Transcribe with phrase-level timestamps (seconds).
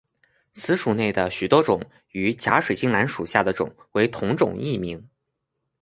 [0.53, 5.07] 此属内的许多种与假水晶兰属下的种为同种异名。